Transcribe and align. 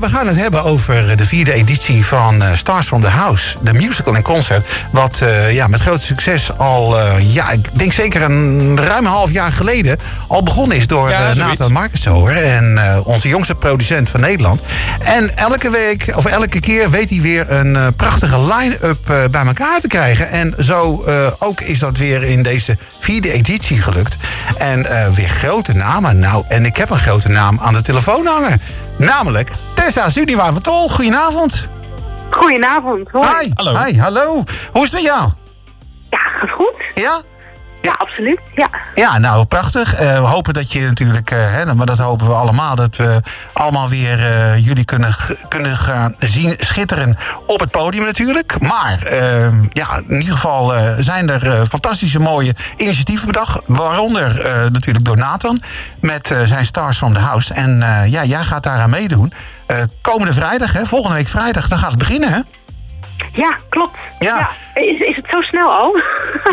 We 0.00 0.08
gaan 0.08 0.26
het 0.26 0.36
hebben 0.36 0.64
over 0.64 1.16
de 1.16 1.26
vierde 1.26 1.52
editie 1.52 2.06
van 2.06 2.42
eh, 2.42 2.54
Stars 2.54 2.86
from 2.86 3.02
the 3.02 3.08
House. 3.08 3.56
De 3.62 3.72
musical 3.72 4.14
en 4.14 4.22
concert. 4.22 4.68
Wat 4.92 5.20
uh, 5.22 5.52
ja, 5.52 5.66
met 5.66 5.80
groot 5.80 6.02
succes 6.02 6.58
al, 6.58 6.98
uh, 6.98 7.34
ja, 7.34 7.50
ik 7.50 7.78
denk 7.78 7.92
zeker 7.92 8.22
een 8.22 8.76
ruim 8.80 9.04
een 9.04 9.10
half 9.10 9.30
jaar 9.30 9.52
geleden... 9.52 9.98
al 10.28 10.42
begonnen 10.42 10.76
is 10.76 10.86
door 10.86 11.10
ja, 11.10 11.34
Nathan 11.34 11.72
Markensower. 11.72 12.36
En 12.36 12.78
onze 13.04 13.28
jongste 13.28 13.54
producent 13.54 14.10
van 14.10 14.20
Nederland. 14.20 14.60
En 15.00 15.36
elke 15.36 15.70
week, 15.70 16.12
of 16.14 16.24
elke 16.24 16.60
keer 16.60 16.90
weet 16.90 17.10
hij 17.10 17.20
weer 17.20 17.50
een 17.50 17.94
prachtige 17.94 18.40
line-up 18.40 19.30
bij 19.30 19.44
elkaar 19.46 19.80
te 19.80 19.88
krijgen. 19.88 20.30
En 20.30 20.54
zo 20.58 21.04
ook 21.38 21.60
is 21.60 21.78
dat 21.78 21.96
weer 21.96 22.22
in 22.22 22.42
deze 22.42 22.76
vierde 22.98 23.32
editie 23.32 23.82
gelukt. 23.82 24.16
En 24.58 24.86
weer 25.14 25.28
grote 25.28 25.72
namen. 25.72 26.18
Nou, 26.18 26.44
en 26.48 26.64
ik 26.64 26.76
heb 26.76 26.90
een 26.90 26.98
grote 26.98 27.28
naam 27.28 27.58
aan 27.60 27.74
de 27.74 27.82
telefoon 27.82 28.26
hangen. 28.26 28.60
Namelijk 28.98 29.50
Tessa 29.74 30.08
Zudiwa 30.10 30.52
van 30.52 30.60
Tol. 30.62 30.88
Goedenavond. 30.88 31.68
Goedenavond. 32.30 33.08
Hoi. 33.10 33.26
Hi. 33.26 33.50
Hallo. 33.54 33.84
Hi, 33.84 33.98
hallo. 33.98 34.44
Hoe 34.72 34.82
is 34.82 34.90
het 34.90 34.92
met 34.92 35.02
jou? 35.02 35.30
Ja, 36.10 36.18
gaat 36.18 36.50
goed. 36.50 36.74
Ja? 36.94 37.20
Ja, 37.86 37.94
absoluut. 37.98 38.40
Ja, 38.54 38.68
ja 38.94 39.18
nou 39.18 39.44
prachtig. 39.44 40.00
Uh, 40.00 40.20
we 40.20 40.26
hopen 40.26 40.54
dat 40.54 40.72
je 40.72 40.80
natuurlijk, 40.80 41.30
uh, 41.30 41.38
hè, 41.38 41.74
maar 41.74 41.86
dat 41.86 41.98
hopen 41.98 42.26
we 42.26 42.32
allemaal, 42.32 42.76
dat 42.76 42.96
we 42.96 43.20
allemaal 43.52 43.88
weer 43.88 44.18
uh, 44.18 44.66
jullie 44.66 44.84
kunnen, 44.84 45.14
kunnen 45.48 45.76
gaan 45.76 46.14
zien 46.18 46.54
schitteren 46.58 47.16
op 47.46 47.60
het 47.60 47.70
podium 47.70 48.04
natuurlijk. 48.04 48.60
Maar 48.60 49.14
ja, 49.72 50.00
in 50.08 50.20
ieder 50.20 50.34
geval 50.34 50.72
zijn 50.98 51.30
er 51.30 51.66
fantastische 51.66 52.18
mooie 52.18 52.54
initiatieven 52.76 53.26
bedacht. 53.26 53.60
Waaronder 53.66 54.34
natuurlijk 54.72 55.04
door 55.04 55.16
Nathan 55.16 55.62
met 56.00 56.34
zijn 56.44 56.66
Stars 56.66 56.98
from 56.98 57.14
the 57.14 57.20
House. 57.20 57.54
En 57.54 57.78
ja, 58.08 58.24
jij 58.24 58.42
gaat 58.42 58.62
daaraan 58.62 58.90
meedoen. 58.90 59.32
komende 60.00 60.32
vrijdag, 60.32 60.72
hè, 60.72 60.84
volgende 60.84 61.16
week 61.16 61.28
vrijdag, 61.28 61.68
dan 61.68 61.78
gaat 61.78 61.90
het 61.90 61.98
beginnen 61.98 62.32
hè? 62.32 62.40
Ja, 63.32 63.58
klopt. 63.68 63.98
Ja. 64.18 64.50
Is, 64.74 65.00
is 65.00 65.15
het 65.15 65.15
zo 65.36 65.42
snel 65.42 65.70
al? 65.70 66.00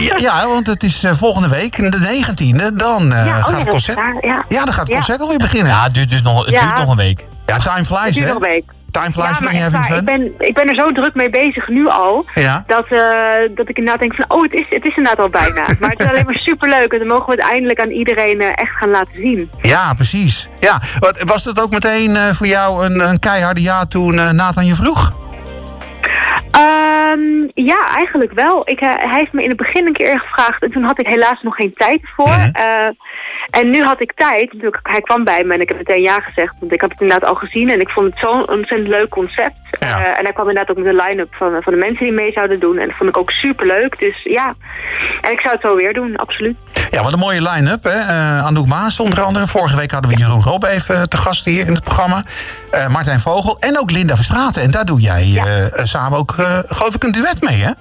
ja, 0.08 0.16
ja, 0.18 0.48
want 0.48 0.68
het 0.68 0.84
is 0.84 1.04
uh, 1.04 1.12
volgende 1.12 1.50
week, 1.50 1.76
de 1.76 2.24
19e, 2.26 2.76
dan 2.76 3.04
uh, 3.12 3.26
ja, 3.26 3.38
oh, 3.38 3.46
gaat 3.46 3.58
het 3.58 3.70
concert. 3.70 3.98
ja. 4.22 4.46
ja, 4.48 4.66
dan 4.66 4.74
gaat 4.74 4.88
het 4.88 4.96
concert 4.96 5.22
alweer 5.22 5.38
beginnen. 5.38 5.72
Ja, 5.72 5.84
het 5.84 5.94
duurt 5.94 6.10
dus 6.10 6.22
nog, 6.22 6.46
het 6.46 6.60
duurt 6.60 6.78
nog 6.78 6.90
een 6.90 6.98
week. 6.98 7.26
Ja, 7.46 7.58
time 7.58 7.86
flies, 7.86 8.06
het 8.06 8.14
duurt 8.14 8.28
hè? 8.28 8.34
nog 8.34 8.42
een 8.42 8.50
week. 8.50 8.64
Time 8.92 9.12
flies 9.12 9.40
ja. 9.40 9.96
Ik 9.96 10.06
ben, 10.06 10.34
ik 10.38 10.54
ben 10.54 10.68
er 10.68 10.76
zo 10.76 10.88
druk 10.88 11.16
mee 11.16 11.30
bezig 11.30 11.68
nu 11.68 11.88
al, 11.88 12.26
ja. 12.34 12.64
dat, 12.68 12.86
uh, 12.90 13.00
dat 13.56 13.70
ik 13.70 13.78
inderdaad 13.78 14.02
denk 14.02 14.16
van, 14.16 14.26
oh, 14.28 14.42
het 14.42 14.54
is, 14.54 14.66
het 14.70 14.86
is 14.86 14.96
inderdaad 14.96 15.24
al 15.24 15.30
bijna. 15.30 15.66
maar 15.80 15.90
het 15.90 16.00
is 16.00 16.08
alleen 16.08 16.26
maar 16.26 16.38
superleuk 16.38 16.92
en 16.92 17.00
dan 17.00 17.08
mogen 17.08 17.26
we 17.26 17.32
het 17.32 17.52
eindelijk 17.52 17.80
aan 17.80 17.90
iedereen 17.90 18.42
uh, 18.42 18.48
echt 18.48 18.78
gaan 18.80 18.90
laten 18.90 19.18
zien. 19.18 19.52
Ja, 19.62 19.94
precies. 19.94 20.50
Ja. 20.60 20.82
Was 21.26 21.44
dat 21.44 21.62
ook 21.62 21.72
meteen 21.72 22.10
uh, 22.10 22.26
voor 22.30 22.48
jou 22.48 22.86
een, 22.86 23.00
een 23.00 23.20
keiharde 23.20 23.62
ja 23.62 23.86
toen 23.86 24.16
Nathan 24.16 24.66
je 24.66 24.76
vroeg? 24.76 25.14
Um, 27.14 27.52
ja, 27.54 27.96
eigenlijk 27.96 28.32
wel. 28.34 28.62
Ik, 28.66 28.82
uh, 28.82 28.96
hij 28.96 29.20
heeft 29.20 29.34
me 29.34 29.44
in 29.44 29.50
het 29.50 29.58
begin 29.58 29.88
een 29.88 29.94
keer 29.94 30.20
gevraagd 30.20 30.64
en 30.64 30.72
toen 30.72 30.84
had 30.84 31.00
ik 31.00 31.08
helaas 31.08 31.42
nog 31.42 31.56
geen 31.56 31.74
tijd 31.74 32.02
voor. 32.16 32.28
Uh 32.28 32.90
en 33.50 33.70
nu 33.70 33.84
had 33.84 34.02
ik 34.02 34.14
tijd. 34.14 34.54
Hij 34.84 35.02
kwam 35.02 35.24
bij 35.24 35.44
me 35.44 35.54
en 35.54 35.62
ik 35.62 35.68
heb 35.68 35.78
meteen 35.78 36.02
ja 36.02 36.20
gezegd. 36.20 36.56
Want 36.60 36.74
ik 36.74 36.82
had 36.82 36.92
het 36.92 37.02
inderdaad 37.02 37.30
al 37.30 37.36
gezien 37.36 37.70
en 37.70 37.80
ik 37.80 37.90
vond 37.90 38.06
het 38.06 38.20
zo'n 38.20 38.50
ontzettend 38.50 38.88
leuk 38.88 39.10
concept. 39.10 39.56
Ja. 39.80 40.02
Uh, 40.02 40.08
en 40.08 40.24
hij 40.24 40.34
kwam 40.34 40.48
inderdaad 40.48 40.70
ook 40.70 40.84
met 40.84 40.96
de 40.96 41.04
line-up 41.04 41.36
van, 41.36 41.64
van 41.64 41.74
de 41.74 41.80
mensen 41.80 42.06
die 42.06 42.14
mee 42.14 42.32
zouden 42.32 42.60
doen. 42.60 42.78
En 42.78 42.88
dat 42.88 42.98
vond 42.98 43.10
ik 43.10 43.18
ook 43.18 43.32
super 43.32 43.68
leuk. 43.68 44.00
Dus 44.00 44.24
ja, 44.24 44.56
en 45.22 45.32
ik 45.32 45.42
zou 45.42 45.54
het 45.54 45.62
zo 45.62 45.76
weer 45.76 45.94
doen, 45.94 46.16
absoluut. 46.16 46.58
Ja, 46.94 47.04
wat 47.04 47.14
een 47.14 47.20
mooie 47.20 47.50
line-up. 47.50 47.84
hè. 47.84 48.00
Uh, 48.00 48.46
Anouk 48.46 48.68
Maas 48.68 49.00
onder 49.00 49.22
andere. 49.22 49.48
Vorige 49.48 49.78
week 49.78 49.92
hadden 49.92 50.12
we 50.12 50.18
Jeroen 50.18 50.44
Rob 50.44 50.64
even 50.64 51.10
te 51.10 51.18
gast 51.18 51.46
hier 51.46 51.68
in 51.68 51.74
het 51.74 51.84
programma. 51.84 52.24
Uh, 52.72 52.88
Martijn 52.88 53.20
Vogel 53.20 53.58
en 53.60 53.80
ook 53.80 53.92
Linda 53.92 54.16
Verstraten. 54.16 54.62
En 54.62 54.72
daar 54.72 54.86
doe 54.86 55.00
jij 55.00 55.26
ja. 55.26 55.44
samen 55.74 56.18
ook, 56.18 56.32
geloof 56.68 56.96
ik, 56.96 57.04
een 57.04 57.12
duet 57.12 57.42
mee, 57.42 57.62
hè? 57.62 57.72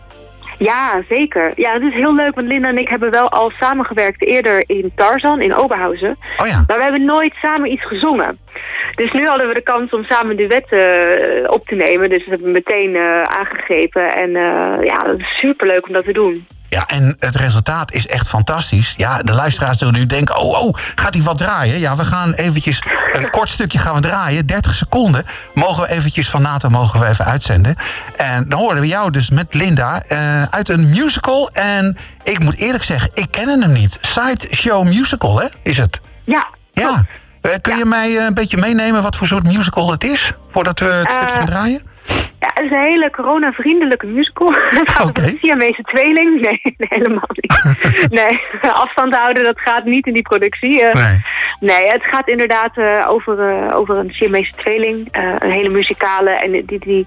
Ja, 0.58 1.02
zeker. 1.08 1.52
Ja, 1.56 1.72
het 1.72 1.83
is 1.83 1.94
heel 1.94 2.14
leuk, 2.14 2.34
want 2.34 2.46
Linda 2.48 2.68
en 2.68 2.78
ik 2.78 2.88
hebben 2.88 3.10
wel 3.10 3.30
al 3.30 3.52
samengewerkt 3.60 4.23
eerder 4.23 4.64
in 4.67 4.92
Tarzan, 4.95 5.40
in 5.40 5.55
Oberhausen. 5.55 6.17
Oh 6.36 6.46
ja. 6.46 6.64
Maar 6.67 6.77
we 6.77 6.83
hebben 6.83 7.05
nooit 7.05 7.34
samen 7.42 7.73
iets 7.73 7.86
gezongen. 7.86 8.39
Dus 8.94 9.12
nu 9.12 9.27
hadden 9.27 9.48
we 9.48 9.55
de 9.55 9.62
kans 9.62 9.90
om 9.90 10.05
samen 10.05 10.36
duetten 10.36 10.79
uh, 10.79 11.50
op 11.50 11.67
te 11.67 11.74
nemen. 11.74 12.08
Dus 12.08 12.18
dat 12.18 12.29
hebben 12.29 12.46
we 12.46 12.52
meteen 12.52 12.94
uh, 12.94 13.23
aangegrepen. 13.23 14.14
En 14.14 14.29
uh, 14.29 14.84
ja, 14.84 15.06
het 15.06 15.20
is 15.20 15.39
superleuk 15.40 15.86
om 15.86 15.92
dat 15.92 16.05
te 16.05 16.12
doen. 16.12 16.46
Ja, 16.72 16.86
en 16.86 17.16
het 17.18 17.36
resultaat 17.36 17.92
is 17.92 18.06
echt 18.06 18.28
fantastisch. 18.28 18.94
Ja, 18.96 19.18
de 19.18 19.33
luisteraars 19.33 19.78
zullen 19.78 19.94
nu 19.94 20.06
denken, 20.06 20.36
oh, 20.36 20.62
oh, 20.62 20.74
gaat 20.94 21.14
hij 21.14 21.22
wat 21.22 21.38
draaien? 21.38 21.78
Ja, 21.78 21.96
we 21.96 22.05
gaan 22.05 22.33
eventjes, 22.33 22.83
een 23.12 23.30
kort 23.30 23.48
stukje 23.48 23.78
gaan 23.78 23.94
we 23.94 24.00
draaien. 24.00 24.46
30 24.46 24.74
seconden 24.74 25.24
mogen 25.55 25.82
we 25.82 25.90
eventjes 25.90 26.30
van 26.30 26.42
NATO 26.42 26.68
mogen 26.68 27.00
we 27.00 27.06
even 27.06 27.24
uitzenden. 27.24 27.77
En 28.16 28.48
dan 28.48 28.58
horen 28.58 28.80
we 28.80 28.86
jou 28.86 29.11
dus 29.11 29.30
met 29.30 29.55
Linda 29.55 30.02
uh, 30.08 30.42
uit 30.42 30.68
een 30.68 30.88
musical. 30.88 31.50
En 31.52 31.96
ik 32.22 32.38
moet 32.38 32.56
eerlijk 32.56 32.84
zeggen, 32.84 33.11
ik 33.14 33.30
ken 33.30 33.61
hem 33.61 33.72
niet. 33.72 33.98
Sideshow 34.00 34.84
Musical, 34.84 35.40
hè, 35.40 35.46
is 35.62 35.77
het? 35.77 36.00
Ja, 36.24 36.48
Ja. 36.72 37.05
Uh, 37.42 37.52
kun 37.61 37.77
je 37.77 37.84
mij 37.84 38.16
een 38.16 38.34
beetje 38.34 38.56
meenemen 38.56 39.02
wat 39.02 39.16
voor 39.16 39.27
soort 39.27 39.44
musical 39.44 39.90
het 39.90 40.05
is? 40.05 40.32
Voordat 40.50 40.78
we 40.78 40.84
het 40.86 41.12
stukje 41.12 41.36
gaan 41.36 41.46
draaien? 41.46 41.82
Ja, 42.42 42.51
het 42.55 42.64
is 42.64 42.70
een 42.70 42.86
hele 42.92 43.11
corona-vriendelijke 43.11 44.07
musical. 44.07 44.53
Het 44.53 44.91
gaat 44.91 45.08
okay. 45.08 45.25
over 45.25 45.33
een 45.33 45.39
Siamese 45.42 45.83
tweeling. 45.83 46.41
Nee, 46.41 46.61
nee, 46.77 46.89
helemaal 46.89 47.29
niet. 47.29 47.80
nee, 48.20 48.41
afstand 48.73 49.14
houden, 49.14 49.45
dat 49.45 49.61
gaat 49.61 49.85
niet 49.85 50.07
in 50.07 50.13
die 50.13 50.23
productie. 50.23 50.83
Uh, 50.83 50.95
nee. 50.95 51.20
nee, 51.61 51.86
het 51.86 52.05
gaat 52.05 52.29
inderdaad 52.29 52.77
uh, 52.77 53.05
over, 53.08 53.39
uh, 53.39 53.77
over 53.77 53.97
een 53.97 54.11
Siamese 54.11 54.53
tweeling. 54.57 55.08
een 55.13 55.51
hele 55.51 55.69
muzikale. 55.69 56.30
En 56.30 56.51
die, 56.51 56.79
die, 56.79 57.07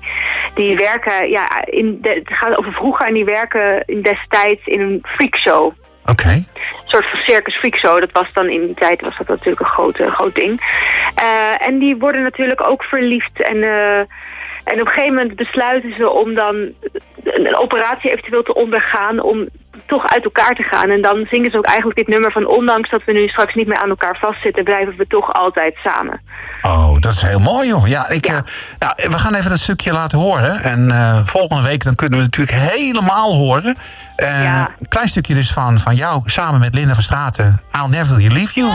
die 0.54 0.76
werken, 0.76 1.30
ja, 1.30 1.66
in 1.66 1.98
de, 2.02 2.10
het 2.10 2.38
gaat 2.38 2.58
over 2.58 2.72
vroeger 2.72 3.08
en 3.08 3.14
die 3.14 3.26
werken 3.26 3.84
in 3.86 4.02
destijds 4.02 4.66
in 4.66 4.82
een 4.82 5.00
freakshow. 5.04 5.66
Oké. 5.66 6.12
Okay. 6.12 6.36
Een 6.36 6.46
soort 6.86 7.10
van 7.10 7.20
circus 7.20 7.56
freakshow. 7.56 8.00
Dat 8.00 8.12
was 8.12 8.34
dan 8.34 8.50
in 8.50 8.62
die 8.62 8.76
tijd 8.76 9.02
was 9.02 9.18
dat 9.18 9.28
natuurlijk 9.28 9.60
een 9.60 9.76
groot, 9.76 9.98
groot 9.98 10.36
ding. 10.36 10.62
en 11.58 11.80
die 11.80 11.96
worden 11.96 12.24
natuurlijk 12.24 12.68
ook 12.70 12.84
verliefd 12.84 13.44
en... 13.44 13.64
En 14.66 14.82
op 14.82 14.88
een 14.88 14.94
gegeven 14.94 15.14
moment 15.14 15.36
besluiten 15.36 15.94
ze 15.98 16.10
om 16.10 16.34
dan 16.36 16.56
een 17.24 17.58
operatie 17.60 18.12
eventueel 18.12 18.44
te 18.44 18.54
ondergaan 18.54 19.20
om 19.20 19.48
toch 19.88 20.06
uit 20.08 20.24
elkaar 20.24 20.56
te 20.56 20.64
gaan. 20.64 20.90
En 20.90 21.02
dan 21.02 21.28
zingen 21.32 21.52
ze 21.52 21.58
ook 21.58 21.66
eigenlijk 21.66 21.98
dit 21.98 22.08
nummer 22.08 22.32
van 22.32 22.48
ondanks 22.48 22.90
dat 22.90 23.04
we 23.06 23.12
nu 23.12 23.28
straks 23.28 23.54
niet 23.54 23.68
meer 23.68 23.78
aan 23.78 23.90
elkaar 23.90 24.18
vastzitten, 24.18 24.64
blijven 24.64 24.96
we 24.98 25.08
toch 25.08 25.34
altijd 25.34 25.76
samen. 25.84 26.22
Oh, 26.62 27.00
dat 27.00 27.12
is 27.12 27.22
heel 27.22 27.40
mooi 27.40 27.68
joh. 27.68 27.88
Ja, 27.88 28.10
ik, 28.10 28.26
ja. 28.26 28.36
Uh, 28.36 28.42
nou, 28.80 28.94
we 28.96 29.20
gaan 29.20 29.34
even 29.34 29.50
dat 29.50 29.60
stukje 29.60 29.92
laten 29.92 30.18
horen. 30.18 30.64
En 30.64 30.88
uh, 30.88 31.18
volgende 31.26 31.64
week 31.64 31.84
dan 31.84 31.96
kunnen 31.96 32.20
we 32.20 32.26
natuurlijk 32.26 32.58
helemaal 32.58 33.34
horen. 33.34 33.78
Uh, 34.18 34.44
ja. 34.44 34.70
Een 34.80 34.88
klein 34.88 35.08
stukje 35.08 35.34
dus 35.34 35.52
van, 35.52 35.78
van 35.80 35.96
jou 35.96 36.22
samen 36.26 36.60
met 36.60 36.74
Linda 36.76 36.94
van 36.94 37.04
Straten. 37.04 37.62
I'll 37.72 37.90
never 37.90 38.16
leave 38.16 38.52
you. 38.54 38.72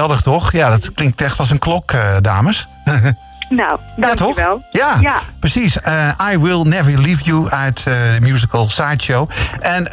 Geweldig 0.00 0.22
toch? 0.22 0.52
Ja, 0.52 0.70
dat 0.70 0.92
klinkt 0.94 1.20
echt 1.20 1.38
als 1.38 1.50
een 1.50 1.58
klok, 1.58 1.92
uh, 1.92 2.16
dames. 2.20 2.68
Nou, 3.48 3.78
dankjewel. 3.96 4.62
Ja, 4.70 4.94
ja, 4.94 4.96
ja, 5.00 5.20
precies. 5.40 5.76
Uh, 5.88 6.08
I 6.32 6.38
Will 6.38 6.62
Never 6.62 7.00
Leave 7.00 7.24
You 7.24 7.50
uit 7.50 7.78
uh, 7.78 7.84
de 7.84 8.20
musical 8.20 8.68
Sideshow. 8.68 9.30
En 9.60 9.88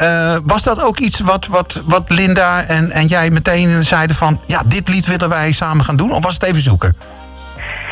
was 0.46 0.64
dat 0.64 0.84
ook 0.84 1.00
iets 1.00 1.20
wat, 1.20 1.48
wat, 1.48 1.82
wat 1.86 2.10
Linda 2.10 2.64
en, 2.64 2.92
en 2.92 3.08
jij 3.08 3.30
meteen 3.30 3.86
zeiden 3.86 4.16
van... 4.16 4.42
ja, 4.46 4.62
dit 4.66 4.88
lied 4.88 5.06
willen 5.06 5.30
wij 5.30 5.52
samen 5.52 5.86
gaan 5.86 5.96
doen? 5.96 6.12
Of 6.12 6.24
was 6.24 6.34
het 6.34 6.44
even 6.44 6.62
zoeken? 6.62 6.96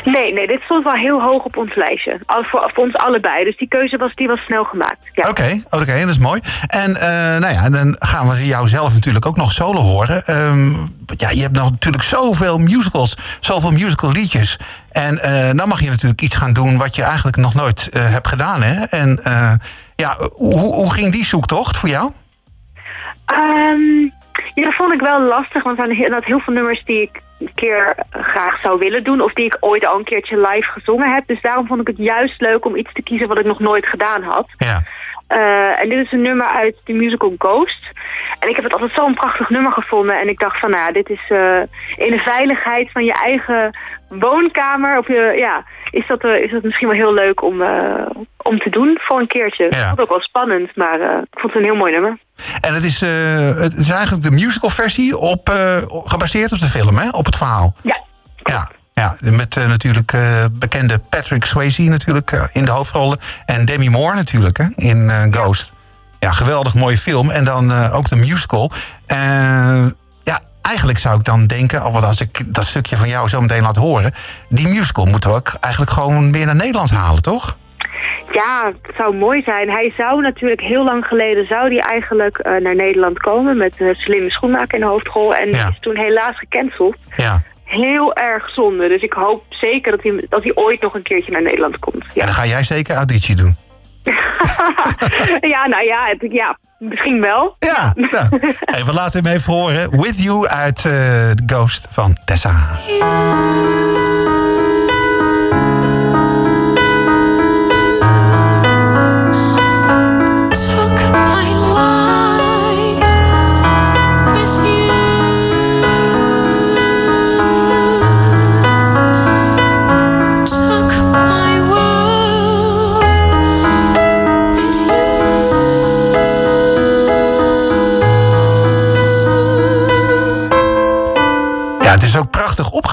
Nee, 0.05 0.33
nee, 0.33 0.47
dit 0.47 0.61
stond 0.61 0.83
wel 0.83 0.93
heel 0.93 1.21
hoog 1.21 1.43
op 1.43 1.57
ons 1.57 1.75
lijstje. 1.75 2.19
Voor, 2.25 2.71
voor 2.73 2.83
ons 2.83 2.95
allebei. 2.95 3.43
Dus 3.43 3.57
die 3.57 3.67
keuze 3.67 3.97
was, 3.97 4.15
die 4.15 4.27
was 4.27 4.39
snel 4.39 4.63
gemaakt. 4.63 4.97
Oké, 5.29 5.43
ja. 5.43 5.55
oké, 5.65 5.81
okay, 5.81 5.99
dat 5.99 6.09
is 6.09 6.19
mooi. 6.19 6.41
En 6.67 6.89
uh, 6.89 6.97
nou 7.37 7.53
ja, 7.53 7.69
dan 7.69 7.95
gaan 7.99 8.27
we 8.27 8.45
jou 8.45 8.67
zelf 8.67 8.93
natuurlijk 8.93 9.25
ook 9.25 9.35
nog 9.35 9.51
solo 9.51 9.79
horen. 9.79 10.23
Um, 10.47 10.95
ja, 11.17 11.29
je 11.29 11.41
hebt 11.41 11.55
nog 11.55 11.71
natuurlijk 11.71 12.03
zoveel 12.03 12.57
musicals, 12.57 13.17
zoveel 13.39 13.71
musical 13.71 14.11
liedjes. 14.11 14.59
En 14.91 15.13
uh, 15.15 15.51
dan 15.51 15.67
mag 15.67 15.81
je 15.81 15.89
natuurlijk 15.89 16.21
iets 16.21 16.35
gaan 16.35 16.53
doen 16.53 16.77
wat 16.77 16.95
je 16.95 17.03
eigenlijk 17.03 17.37
nog 17.37 17.53
nooit 17.53 17.89
uh, 17.93 18.11
hebt 18.11 18.27
gedaan. 18.27 18.61
Hè? 18.61 18.83
En 18.83 19.19
ja, 19.95 20.15
hoe, 20.33 20.59
hoe 20.59 20.93
ging 20.93 21.11
die 21.11 21.25
zoektocht 21.25 21.77
voor 21.77 21.89
jou? 21.89 22.11
Um, 23.37 24.13
ja, 24.53 24.63
dat 24.63 24.75
vond 24.75 24.93
ik 24.93 24.99
wel 24.99 25.21
lastig, 25.21 25.63
want 25.63 25.79
er 25.79 25.95
zijn 25.95 26.23
heel 26.23 26.39
veel 26.39 26.53
nummers 26.53 26.83
die 26.85 27.01
ik 27.01 27.21
een 27.39 27.51
keer 27.55 27.95
graag 28.09 28.61
zou 28.61 28.79
willen 28.79 29.03
doen. 29.03 29.21
Of 29.21 29.33
die 29.33 29.45
ik 29.45 29.57
ooit 29.59 29.85
al 29.85 29.97
een 29.97 30.03
keertje 30.03 30.37
live 30.37 30.71
gezongen 30.71 31.13
heb. 31.13 31.27
Dus 31.27 31.41
daarom 31.41 31.67
vond 31.67 31.81
ik 31.81 31.87
het 31.87 31.97
juist 31.97 32.41
leuk 32.41 32.65
om 32.65 32.75
iets 32.75 32.93
te 32.93 33.03
kiezen 33.03 33.27
wat 33.27 33.37
ik 33.37 33.45
nog 33.45 33.59
nooit 33.59 33.85
gedaan 33.87 34.23
had. 34.23 34.47
Ja. 34.57 34.81
Uh, 35.29 35.81
en 35.81 35.89
dit 35.89 36.05
is 36.05 36.11
een 36.11 36.21
nummer 36.21 36.47
uit 36.47 36.75
de 36.83 36.93
musical 36.93 37.33
Ghost. 37.37 37.89
En 38.39 38.49
ik 38.49 38.55
heb 38.55 38.63
het 38.63 38.73
altijd 38.73 38.91
zo'n 38.93 39.13
prachtig 39.13 39.49
nummer 39.49 39.71
gevonden. 39.71 40.19
En 40.19 40.29
ik 40.29 40.39
dacht 40.39 40.59
van, 40.59 40.69
nou 40.69 40.91
dit 40.93 41.09
is 41.09 41.29
uh, 41.29 41.59
in 41.95 42.11
de 42.11 42.21
veiligheid 42.25 42.91
van 42.91 43.05
je 43.05 43.13
eigen 43.13 43.77
woonkamer. 44.09 44.97
Of 44.97 45.07
je, 45.07 45.33
ja, 45.37 45.65
is 45.91 46.07
dat, 46.07 46.23
uh, 46.23 46.43
is 46.43 46.51
dat 46.51 46.63
misschien 46.63 46.87
wel 46.87 46.97
heel 46.97 47.13
leuk 47.13 47.41
om, 47.41 47.61
om 48.49 48.59
te 48.59 48.69
doen 48.69 48.99
voor 49.01 49.19
een 49.19 49.27
keertje. 49.27 49.63
Ja. 49.63 49.69
Ik 49.69 49.75
vond 49.75 49.89
het 49.89 49.99
ook 49.99 50.09
wel 50.09 50.21
spannend, 50.21 50.75
maar 50.75 50.99
ik 51.01 51.39
vond 51.39 51.53
het 51.53 51.55
een 51.55 51.69
heel 51.69 51.75
mooi 51.75 51.91
nummer. 51.91 52.19
En 52.61 52.73
het 52.73 52.83
is, 52.83 53.01
het 53.59 53.73
is 53.77 53.89
eigenlijk 53.89 54.23
de 54.23 54.31
musical 54.31 54.69
versie 54.69 55.17
op, 55.17 55.49
gebaseerd 56.05 56.51
op 56.51 56.59
de 56.59 56.69
film, 56.69 56.97
hè? 56.97 57.09
Op 57.09 57.25
het 57.25 57.35
verhaal. 57.35 57.75
Ja. 57.83 58.03
Ja. 58.43 58.71
Ja, 58.93 59.15
met 59.19 59.55
natuurlijk 59.55 60.17
bekende 60.51 60.99
Patrick 60.99 61.45
Swayze 61.45 61.81
natuurlijk 61.81 62.49
in 62.51 62.65
de 62.65 62.71
hoofdrollen. 62.71 63.17
En 63.45 63.65
Demi 63.65 63.89
Moore 63.89 64.15
natuurlijk 64.15 64.57
hè, 64.57 64.65
in 64.75 65.11
Ghost. 65.31 65.73
Ja, 66.19 66.31
geweldig 66.31 66.75
mooie 66.75 66.97
film. 66.97 67.29
En 67.29 67.43
dan 67.43 67.71
ook 67.91 68.09
de 68.09 68.15
musical. 68.15 68.71
ja, 70.23 70.39
eigenlijk 70.61 70.97
zou 70.97 71.19
ik 71.19 71.25
dan 71.25 71.47
denken, 71.47 71.81
al 71.81 72.05
als 72.05 72.21
ik 72.21 72.53
dat 72.53 72.65
stukje 72.65 72.95
van 72.95 73.07
jou 73.07 73.29
zo 73.29 73.41
meteen 73.41 73.61
laat 73.61 73.75
horen... 73.75 74.11
die 74.49 74.67
musical 74.67 75.05
moeten 75.05 75.29
we 75.29 75.35
ook 75.35 75.53
eigenlijk 75.59 75.91
gewoon 75.93 76.31
weer 76.31 76.45
naar 76.45 76.55
Nederland 76.55 76.89
halen, 76.89 77.21
toch? 77.21 77.57
Ja, 78.31 78.71
het 78.81 78.95
zou 78.97 79.15
mooi 79.15 79.41
zijn. 79.41 79.69
Hij 79.69 79.93
zou 79.97 80.21
natuurlijk 80.21 80.61
heel 80.61 80.83
lang 80.83 81.05
geleden 81.05 81.45
zou 81.45 81.69
die 81.69 81.81
eigenlijk 81.81 82.37
naar 82.43 82.75
Nederland 82.75 83.19
komen... 83.19 83.57
met 83.57 83.73
uh, 83.79 83.93
Celine 83.93 84.31
Schoenmaker 84.31 84.73
in 84.73 84.79
de 84.79 84.91
hoofdrol. 84.91 85.35
En 85.35 85.47
ja. 85.51 85.67
is 85.67 85.79
toen 85.79 85.97
helaas 85.97 86.37
gecanceld. 86.37 86.95
Ja 87.15 87.41
heel 87.65 88.13
erg 88.13 88.49
zonde. 88.49 88.87
Dus 88.87 89.01
ik 89.01 89.13
hoop 89.13 89.43
zeker 89.49 89.91
dat 89.91 90.03
hij, 90.03 90.25
dat 90.29 90.43
hij 90.43 90.51
ooit 90.55 90.81
nog 90.81 90.93
een 90.93 91.01
keertje 91.01 91.31
naar 91.31 91.41
Nederland 91.41 91.79
komt. 91.79 92.05
Ja. 92.13 92.21
En 92.21 92.25
dan 92.25 92.35
ga 92.35 92.45
jij 92.45 92.63
zeker 92.63 92.95
auditie 92.95 93.35
doen? 93.35 93.55
ja, 95.53 95.67
nou 95.67 95.83
ja, 95.83 96.05
het, 96.07 96.31
ja, 96.31 96.57
misschien 96.79 97.21
wel. 97.21 97.55
Ja, 97.59 97.93
nou. 97.95 98.27
we 98.89 98.93
laten 98.93 99.23
hem 99.23 99.33
even 99.33 99.53
horen. 99.53 100.01
With 100.01 100.23
You 100.23 100.47
uit 100.47 100.83
uh, 100.83 100.93
The 101.31 101.43
Ghost 101.45 101.87
van 101.91 102.17
Tessa. 102.25 102.79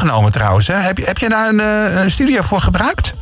Opgenomen 0.03 0.33
trouwens. 0.33 0.67
Hè? 0.67 0.75
Heb, 0.75 0.99
je, 0.99 1.05
heb 1.05 1.19
je 1.19 1.29
daar 1.29 1.49
een, 1.49 1.61
uh, 1.61 2.07
studio 2.07 2.43
voor 2.43 2.61
gebruikt? 2.61 3.13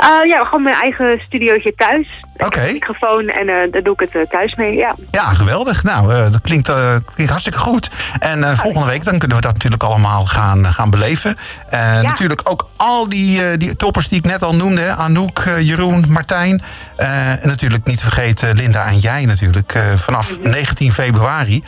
Uh, 0.00 0.30
ja, 0.30 0.44
gewoon 0.44 0.62
mijn 0.62 0.76
eigen 0.76 1.18
studiootje 1.26 1.74
thuis. 1.76 2.24
Oké. 2.34 2.46
Okay. 2.46 2.72
microfoon 2.72 3.28
en 3.28 3.48
uh, 3.48 3.70
daar 3.70 3.82
doe 3.82 3.94
ik 3.96 4.12
het 4.12 4.30
thuis 4.30 4.54
mee, 4.54 4.74
ja. 4.74 4.94
Ja, 5.10 5.22
geweldig. 5.22 5.82
Nou, 5.82 6.08
dat 6.30 6.40
klinkt, 6.40 6.72
klinkt 7.14 7.30
hartstikke 7.30 7.58
goed. 7.58 7.90
En 8.18 8.56
volgende 8.56 8.86
week 8.86 9.04
dan 9.04 9.18
kunnen 9.18 9.36
we 9.36 9.42
dat 9.42 9.52
natuurlijk 9.52 9.82
allemaal 9.82 10.26
gaan, 10.26 10.66
gaan 10.66 10.90
beleven. 10.90 11.36
Ja. 11.70 12.02
Natuurlijk 12.02 12.40
ook 12.44 12.68
al 12.76 13.08
die, 13.08 13.56
die 13.56 13.76
toppers 13.76 14.08
die 14.08 14.18
ik 14.18 14.24
net 14.24 14.42
al 14.42 14.54
noemde. 14.54 14.94
Anouk, 14.94 15.42
Jeroen, 15.58 16.04
Martijn. 16.08 16.62
en 16.96 17.48
natuurlijk 17.48 17.84
niet 17.84 18.00
vergeten 18.00 18.56
Linda 18.56 18.86
en 18.86 18.98
jij 18.98 19.24
natuurlijk. 19.24 19.78
vanaf 19.96 20.30
mm 20.30 20.42
-hmm. 20.42 20.50
19 20.50 20.92
februari. 20.92 21.62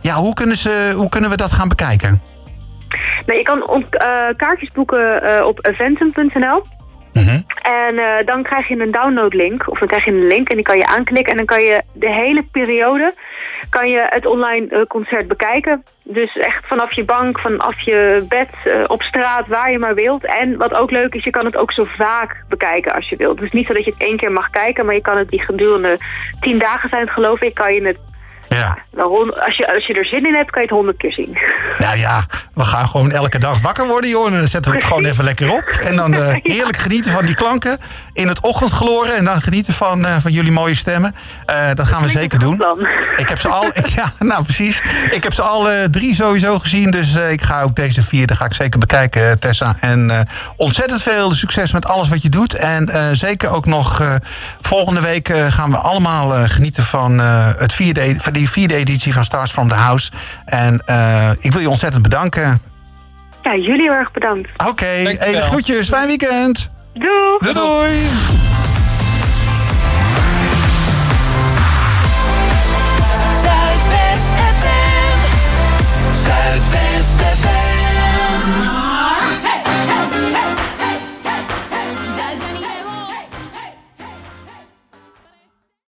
Ja, 0.00 0.14
hoe 0.14 0.34
kunnen, 0.34 0.56
ze, 0.56 0.92
hoe 0.94 1.08
kunnen 1.08 1.30
we 1.30 1.36
dat 1.36 1.52
gaan 1.52 1.68
bekijken? 1.68 2.22
Nou, 3.26 3.38
je 3.38 3.44
kan 3.44 3.58
uh, 3.58 4.36
kaartjes 4.36 4.70
boeken 4.72 5.24
uh, 5.24 5.46
op 5.46 5.66
eventum.nl. 5.66 6.62
Mm 7.12 7.44
En 7.62 7.94
uh, 7.94 8.14
dan 8.24 8.42
krijg 8.42 8.68
je 8.68 8.80
een 8.80 8.90
downloadlink, 8.90 9.70
of 9.70 9.78
dan 9.78 9.88
krijg 9.88 10.04
je 10.04 10.10
een 10.10 10.26
link 10.26 10.48
en 10.48 10.56
die 10.56 10.64
kan 10.64 10.76
je 10.76 10.86
aanklikken. 10.86 11.30
En 11.30 11.36
dan 11.36 11.46
kan 11.46 11.62
je 11.62 11.82
de 11.92 12.12
hele 12.12 12.44
periode 12.52 13.14
kan 13.70 13.90
je 13.90 14.06
het 14.08 14.26
online 14.26 14.86
concert 14.86 15.28
bekijken. 15.28 15.84
Dus 16.04 16.36
echt 16.36 16.66
vanaf 16.66 16.94
je 16.94 17.04
bank, 17.04 17.38
vanaf 17.38 17.80
je 17.80 18.24
bed, 18.28 18.48
op 18.86 19.02
straat, 19.02 19.46
waar 19.46 19.70
je 19.70 19.78
maar 19.78 19.94
wilt. 19.94 20.24
En 20.24 20.56
wat 20.56 20.74
ook 20.74 20.90
leuk 20.90 21.14
is, 21.14 21.24
je 21.24 21.30
kan 21.30 21.44
het 21.44 21.56
ook 21.56 21.72
zo 21.72 21.84
vaak 21.84 22.44
bekijken 22.48 22.94
als 22.94 23.08
je 23.08 23.16
wilt. 23.16 23.38
Dus 23.38 23.50
niet 23.50 23.66
zo 23.66 23.72
dat 23.72 23.84
je 23.84 23.90
het 23.90 24.06
één 24.06 24.16
keer 24.16 24.32
mag 24.32 24.50
kijken, 24.50 24.84
maar 24.84 24.94
je 24.94 25.00
kan 25.00 25.18
het 25.18 25.28
die 25.28 25.42
gedurende 25.42 25.98
tien 26.40 26.58
dagen 26.58 26.88
zijn 26.88 27.02
het 27.02 27.10
geloof 27.10 27.42
ik, 27.42 27.54
kan 27.54 27.74
je 27.74 27.86
het 27.86 27.98
ja. 28.48 28.78
als, 29.44 29.56
je, 29.56 29.74
als 29.74 29.86
je 29.86 29.94
er 29.94 30.04
zin 30.04 30.26
in 30.26 30.34
hebt, 30.34 30.50
kan 30.50 30.62
je 30.62 30.68
het 30.68 30.76
honderd 30.76 30.96
keer 30.96 31.12
zien. 31.12 31.38
Nou 31.78 31.98
ja, 31.98 32.24
we 32.54 32.64
gaan 32.64 32.88
gewoon 32.88 33.10
elke 33.10 33.38
dag 33.38 33.60
wakker 33.60 33.86
worden, 33.86 34.10
joh. 34.10 34.26
En 34.26 34.32
dan 34.32 34.48
zetten 34.48 34.70
we 34.70 34.76
het 34.76 34.86
gewoon 34.86 35.04
even 35.04 35.24
lekker 35.24 35.52
op. 35.52 35.62
En 35.62 35.96
dan 35.96 36.14
uh, 36.18 36.34
heerlijk 36.42 36.76
genieten 36.76 37.12
van 37.12 37.24
die 37.24 37.34
klanken 37.34 37.78
in 38.12 38.28
het 38.28 38.40
ochtendgloren. 38.40 39.16
En 39.16 39.24
dan 39.24 39.42
genieten 39.42 39.72
van, 39.72 40.00
uh, 40.00 40.16
van 40.16 40.32
jullie 40.32 40.52
mooie 40.52 40.74
stemmen. 40.74 41.14
Uh, 41.50 41.56
dat 41.74 41.86
gaan 41.86 42.02
we 42.02 42.08
zeker 42.08 42.38
doen. 42.38 42.62
Ik 43.16 43.28
heb 43.28 43.38
ze 43.38 43.48
al, 43.48 43.66
ik, 43.82 43.86
ja, 43.86 44.12
nou 44.18 44.42
precies. 44.42 44.82
Ik 45.10 45.22
heb 45.22 45.32
ze 45.32 45.42
al 45.42 45.68
drie 45.90 46.14
sowieso 46.14 46.58
gezien. 46.58 46.90
Dus 46.90 47.14
ik 47.14 47.42
ga 47.42 47.62
ook 47.62 47.76
deze 47.76 48.02
vierde 48.02 48.36
ga 48.36 48.44
ik 48.44 48.54
zeker 48.54 48.78
bekijken, 48.78 49.38
Tessa. 49.38 49.76
En 49.80 50.26
ontzettend 50.56 51.02
veel 51.02 51.32
succes 51.32 51.72
met 51.72 51.86
alles 51.86 52.08
wat 52.08 52.22
je 52.22 52.28
doet. 52.28 52.54
En 52.54 52.88
zeker 53.12 53.50
ook 53.50 53.66
nog 53.66 54.18
volgende 54.60 55.00
week 55.00 55.32
gaan 55.48 55.70
we 55.70 55.76
allemaal 55.76 56.30
genieten 56.30 56.82
van 56.82 57.18
het 57.58 57.74
vierde, 57.74 58.14
van 58.18 58.32
die 58.38 58.50
vierde 58.50 58.74
editie 58.74 59.12
van 59.12 59.24
Stars 59.24 59.50
from 59.50 59.68
the 59.68 59.74
House. 59.74 60.10
En 60.44 60.82
uh, 60.86 61.30
ik 61.40 61.52
wil 61.52 61.60
je 61.60 61.68
ontzettend 61.68 62.02
bedanken. 62.02 62.60
Ja, 63.42 63.56
jullie 63.56 63.82
heel 63.82 63.92
erg 63.92 64.12
bedankt. 64.12 64.50
Oké, 64.56 64.70
okay. 64.70 65.16
hey, 65.18 65.40
groetjes. 65.40 65.88
Fijn 65.88 66.06
weekend. 66.06 66.70
Doei. 66.94 67.38
Doei. 67.40 67.54
doei. 67.54 68.47